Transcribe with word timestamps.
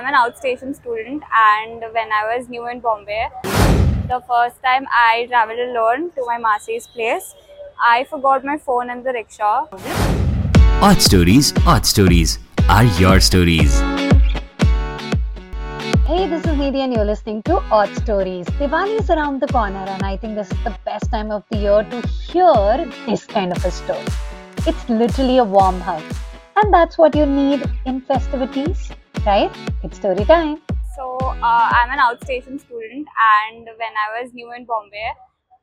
I'm 0.00 0.06
an 0.06 0.14
outstation 0.14 0.74
student, 0.74 1.22
and 1.38 1.82
when 1.92 2.10
I 2.10 2.34
was 2.34 2.48
new 2.48 2.66
in 2.68 2.80
Bombay, 2.80 3.28
the 4.08 4.22
first 4.26 4.62
time 4.62 4.86
I 4.90 5.26
traveled 5.28 5.58
alone 5.58 6.10
to 6.12 6.24
my 6.24 6.38
Masi's 6.38 6.86
place, 6.86 7.34
I 7.78 8.04
forgot 8.04 8.42
my 8.42 8.56
phone 8.56 8.88
in 8.88 9.02
the 9.02 9.12
rickshaw. 9.12 9.66
Audstories, 10.80 11.52
Odd 11.66 11.84
Stories 11.84 12.38
are 12.70 12.84
your 12.84 13.20
stories. 13.20 13.78
Hey, 16.06 16.26
this 16.28 16.46
is 16.46 16.56
Nidhi 16.62 16.78
and 16.78 16.94
you're 16.94 17.04
listening 17.04 17.42
to 17.42 17.56
Audstories. 17.80 18.46
Diwali 18.62 19.00
is 19.00 19.10
around 19.10 19.42
the 19.42 19.48
corner 19.48 19.84
and 19.86 20.02
I 20.02 20.16
think 20.16 20.34
this 20.34 20.50
is 20.50 20.64
the 20.64 20.74
best 20.86 21.10
time 21.10 21.30
of 21.30 21.44
the 21.50 21.58
year 21.58 21.84
to 21.90 22.00
hear 22.08 22.90
this 23.04 23.26
kind 23.26 23.52
of 23.52 23.62
a 23.66 23.70
story. 23.70 24.06
It's 24.66 24.88
literally 24.88 25.36
a 25.36 25.44
warm 25.44 25.78
hug. 25.78 26.02
And 26.56 26.72
that's 26.72 26.96
what 26.96 27.14
you 27.14 27.26
need 27.26 27.68
in 27.84 28.00
festivities, 28.00 28.90
right? 29.26 29.50
It's 29.82 29.96
story 29.96 30.24
time. 30.24 30.62
So, 30.96 31.16
uh, 31.20 31.68
I'm 31.72 31.90
an 31.90 31.98
outstation 31.98 32.60
student, 32.60 33.06
and 33.46 33.64
when 33.64 33.94
I 34.04 34.20
was 34.20 34.32
new 34.32 34.52
in 34.52 34.64
Bombay, 34.64 35.12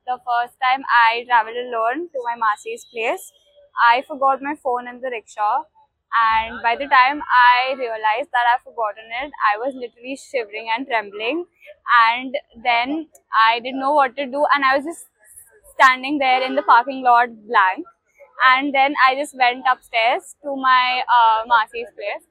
the 0.06 0.18
first 0.26 0.56
time 0.62 0.84
I 0.88 1.24
traveled 1.26 1.58
alone 1.58 2.08
to 2.10 2.20
my 2.24 2.36
Masi's 2.36 2.86
place, 2.86 3.32
I 3.86 4.04
forgot 4.08 4.42
my 4.42 4.56
phone 4.56 4.88
in 4.88 5.02
the 5.02 5.10
rickshaw. 5.10 5.64
And 6.18 6.64
by 6.64 6.76
the 6.76 6.88
time 6.88 7.22
I 7.22 7.74
realized 7.78 8.30
that 8.32 8.48
I've 8.54 8.64
forgotten 8.64 9.04
it, 9.24 9.32
I 9.54 9.58
was 9.58 9.76
literally 9.76 10.16
shivering 10.16 10.70
and 10.74 10.88
trembling. 10.88 11.46
And 12.10 12.38
then 12.64 13.10
I 13.46 13.60
didn't 13.60 13.80
know 13.80 13.94
what 13.94 14.16
to 14.16 14.26
do, 14.26 14.46
and 14.54 14.64
I 14.64 14.78
was 14.78 14.86
just 14.86 15.08
standing 15.74 16.18
there 16.18 16.42
in 16.42 16.56
the 16.56 16.64
parking 16.64 17.04
lot 17.04 17.30
blank. 17.48 17.86
And 18.56 18.74
then 18.74 18.94
I 19.06 19.16
just 19.16 19.36
went 19.36 19.66
upstairs 19.70 20.36
to 20.44 20.56
my 20.56 21.04
uh, 21.10 21.44
place 21.72 22.24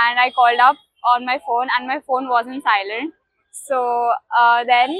and 0.00 0.18
I 0.18 0.30
called 0.30 0.60
up 0.60 0.76
on 1.14 1.24
my 1.26 1.38
phone, 1.46 1.68
and 1.78 1.86
my 1.88 2.00
phone 2.06 2.28
wasn't 2.28 2.62
silent. 2.62 3.14
So 3.52 4.12
uh, 4.38 4.64
then 4.64 4.96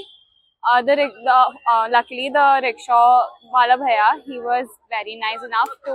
uh, 0.70 0.83
the, 0.83 0.94
the 0.97 1.39
uh, 1.72 1.89
luckily 1.91 2.30
the 2.33 2.61
rickshaw 2.62 3.22
wala 3.52 3.77
bhaiya 3.83 4.08
he 4.27 4.39
was 4.41 4.66
very 4.91 5.16
nice 5.22 5.42
enough 5.48 5.70
to 5.86 5.94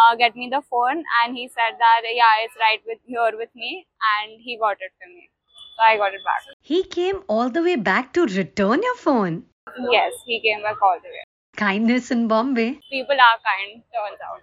uh, 0.00 0.14
get 0.16 0.36
me 0.36 0.48
the 0.50 0.60
phone 0.70 1.02
and 1.22 1.36
he 1.36 1.48
said 1.48 1.78
that 1.84 2.02
yeah 2.14 2.34
it's 2.44 2.56
right 2.64 2.82
with 2.86 2.98
here 3.06 3.32
with 3.42 3.48
me 3.54 3.86
and 4.14 4.40
he 4.40 4.58
got 4.58 4.76
it 4.88 4.92
for 5.00 5.08
me 5.12 5.30
so 5.76 5.82
i 5.90 5.96
got 5.96 6.12
it 6.18 6.24
back 6.30 6.42
He 6.60 6.82
came 6.96 7.22
all 7.28 7.48
the 7.50 7.62
way 7.62 7.76
back 7.76 8.12
to 8.14 8.26
return 8.26 8.82
your 8.82 8.96
phone. 8.96 9.44
yes 9.92 10.12
he 10.26 10.40
came 10.48 10.62
back 10.62 10.82
all 10.82 10.98
the 11.06 11.08
way 11.16 11.24
Kindness 11.56 12.10
in 12.10 12.26
Bombay. 12.28 12.70
people 12.90 13.20
are 13.28 13.38
kind 13.48 13.82
turns 13.96 14.20
out 14.28 14.42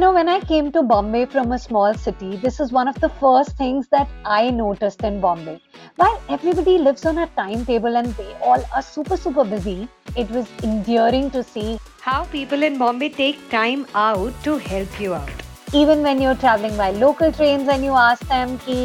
know, 0.00 0.12
when 0.14 0.28
I 0.30 0.40
came 0.40 0.72
to 0.72 0.82
Bombay 0.82 1.26
from 1.26 1.52
a 1.52 1.58
small 1.58 1.92
city, 1.92 2.36
this 2.36 2.58
is 2.58 2.72
one 2.72 2.88
of 2.88 2.98
the 3.00 3.10
first 3.10 3.56
things 3.58 3.88
that 3.88 4.08
I 4.24 4.50
noticed 4.50 5.02
in 5.02 5.20
Bombay. 5.20 5.60
While 5.96 6.22
everybody 6.30 6.78
lives 6.78 7.04
on 7.04 7.18
a 7.18 7.26
timetable 7.36 7.98
and 7.98 8.14
they 8.14 8.32
all 8.42 8.64
are 8.74 8.80
super, 8.80 9.18
super 9.18 9.44
busy, 9.44 9.88
it 10.16 10.30
was 10.30 10.48
endearing 10.62 11.30
to 11.32 11.44
see 11.44 11.78
how 12.00 12.24
people 12.24 12.62
in 12.62 12.78
Bombay 12.78 13.10
take 13.10 13.50
time 13.50 13.86
out 13.94 14.32
to 14.44 14.56
help 14.56 15.00
you 15.00 15.14
out. 15.14 15.46
even 15.78 16.00
when 16.04 16.20
you're 16.22 16.38
traveling 16.42 16.76
by 16.78 16.86
local 17.00 17.34
trains 17.34 17.68
and 17.72 17.84
you 17.88 17.98
ask 18.04 18.24
them 18.30 18.54
ki 18.62 18.78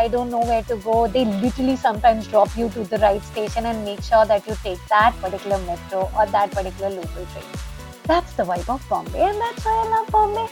i 0.00 0.02
don't 0.12 0.30
know 0.34 0.42
where 0.50 0.66
to 0.68 0.76
go 0.84 0.98
they 1.16 1.24
literally 1.46 1.74
sometimes 1.84 2.28
drop 2.34 2.60
you 2.60 2.68
to 2.76 2.84
the 2.92 3.00
right 3.06 3.24
station 3.30 3.66
and 3.70 3.88
make 3.88 4.04
sure 4.10 4.28
that 4.32 4.46
you 4.50 4.56
take 4.68 4.84
that 4.92 5.18
particular 5.24 5.58
metro 5.64 6.04
or 6.20 6.28
that 6.36 6.54
particular 6.60 6.92
local 7.00 7.26
train 7.34 7.67
that's 8.07 8.33
the 8.33 8.43
vibe 8.43 8.69
of 8.73 8.87
bombay 8.89 9.21
and 9.29 9.39
that's 9.41 9.65
why 9.65 9.75
i 9.83 9.89
love 9.89 10.09
bombay 10.15 10.47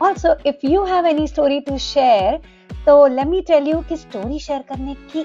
also 0.00 0.36
if 0.44 0.62
you 0.62 0.84
have 0.84 1.04
any 1.04 1.26
story 1.26 1.60
to 1.68 1.78
share 1.78 2.40
तो 2.86 2.96
let 3.16 3.28
me 3.28 3.42
tell 3.52 3.70
you 3.72 3.82
कि 3.90 3.96
story 4.06 4.40
share 4.48 4.62
करने 4.68 4.94
की 5.12 5.24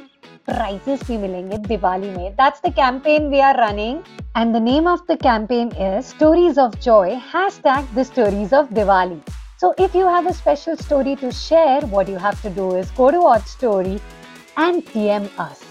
prizes 0.49 1.07
भी 1.07 1.17
मिलेंगे 1.17 1.57
दिवाली 1.67 2.09
में 2.17 2.35
that's 2.35 2.61
the 2.67 2.71
campaign 2.83 3.31
we 3.31 3.41
are 3.41 3.55
running 3.57 4.03
and 4.35 4.55
the 4.55 4.63
name 4.67 4.87
of 4.87 5.07
the 5.07 5.17
campaign 5.17 5.73
is 5.89 6.13
stories 6.13 6.63
of 6.67 6.79
joy 6.79 7.19
hashtag 7.33 7.91
the 7.95 8.05
stories 8.13 8.53
of 8.53 8.69
Diwali 8.69 9.21
so 9.59 9.73
if 9.79 9.95
you 9.95 10.05
have 10.05 10.27
a 10.27 10.33
special 10.35 10.77
story 10.77 11.15
to 11.15 11.31
share, 11.31 11.81
what 11.81 12.07
you 12.07 12.17
have 12.17 12.39
to 12.43 12.49
do 12.51 12.75
is 12.75 12.91
go 12.91 13.09
to 13.09 13.17
Odd 13.17 13.47
Story 13.47 13.99
and 14.55 14.85
DM 14.85 15.27
us. 15.39 15.70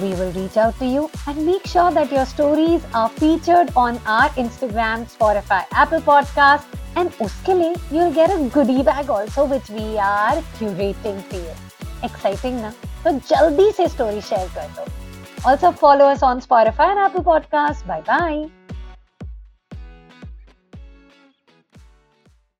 We 0.00 0.10
will 0.10 0.32
reach 0.32 0.56
out 0.56 0.78
to 0.78 0.86
you 0.86 1.10
and 1.26 1.44
make 1.44 1.66
sure 1.66 1.90
that 1.90 2.12
your 2.12 2.24
stories 2.24 2.82
are 2.94 3.08
featured 3.08 3.72
on 3.76 3.98
our 4.06 4.28
Instagram, 4.30 5.08
Spotify, 5.14 5.64
Apple 5.72 6.00
Podcast, 6.00 6.64
and 6.96 7.10
uske 7.20 7.56
liye 7.62 7.80
you'll 7.90 8.14
get 8.20 8.30
a 8.30 8.38
goodie 8.56 8.82
bag 8.82 9.10
also 9.10 9.46
which 9.46 9.68
we 9.68 9.98
are 9.98 10.36
curating 10.60 11.20
for 11.24 11.36
you. 11.36 11.58
Exciting 12.02 12.62
na? 12.62 12.72
तो 13.04 13.10
जल्दी 13.28 13.70
से 13.72 13.88
story 13.88 14.22
share 14.30 14.48
कर 14.54 14.68
दो. 14.78 14.86
Also 15.44 15.72
follow 15.72 16.04
us 16.04 16.22
on 16.22 16.40
Spotify 16.40 16.90
and 16.94 16.98
Apple 16.98 17.24
Podcast. 17.24 17.86
Bye 17.86 18.02
bye. 18.06 18.50